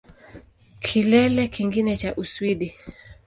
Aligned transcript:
Kilele 0.79 1.43
kingine 1.55 1.95
cha 1.97 2.15
Uswidi 2.15 2.73